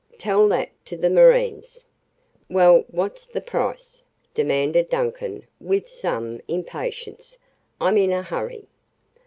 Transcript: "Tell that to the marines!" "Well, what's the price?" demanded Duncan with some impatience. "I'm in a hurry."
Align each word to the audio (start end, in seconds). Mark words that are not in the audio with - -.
"Tell 0.17 0.47
that 0.47 0.69
to 0.85 0.97
the 0.97 1.11
marines!" 1.11 1.85
"Well, 2.49 2.85
what's 2.87 3.27
the 3.27 3.39
price?" 3.39 4.01
demanded 4.33 4.89
Duncan 4.89 5.45
with 5.59 5.87
some 5.87 6.41
impatience. 6.47 7.37
"I'm 7.79 7.97
in 7.97 8.11
a 8.11 8.23
hurry." 8.23 8.65